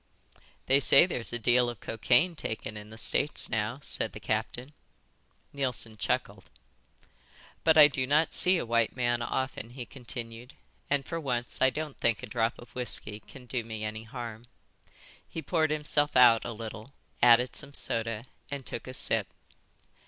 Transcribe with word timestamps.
"They 0.65 0.79
say 0.79 1.05
there's 1.05 1.31
a 1.31 1.37
deal 1.37 1.69
of 1.69 1.79
cocaine 1.79 2.35
taken 2.35 2.75
in 2.75 2.89
the 2.89 2.97
States 2.97 3.51
now," 3.51 3.77
said 3.83 4.13
the 4.13 4.19
captain. 4.19 4.73
Neilson 5.53 5.95
chuckled. 5.95 6.49
"But 7.63 7.77
I 7.77 7.87
do 7.87 8.07
not 8.07 8.33
see 8.33 8.57
a 8.57 8.65
white 8.65 8.95
man 8.95 9.21
often," 9.21 9.69
he 9.69 9.85
continued, 9.85 10.55
"and 10.89 11.05
for 11.05 11.19
once 11.19 11.61
I 11.61 11.69
don't 11.69 11.99
think 11.99 12.23
a 12.23 12.25
drop 12.25 12.57
of 12.57 12.73
whisky 12.73 13.19
can 13.19 13.45
do 13.45 13.63
me 13.63 13.83
any 13.83 14.05
harm." 14.05 14.47
He 15.29 15.39
poured 15.43 15.69
himself 15.69 16.15
out 16.15 16.45
a 16.45 16.51
little, 16.51 16.93
added 17.21 17.55
some 17.55 17.75
soda, 17.75 18.25
and 18.49 18.65
took 18.65 18.87
a 18.87 18.95
sip. 18.95 19.27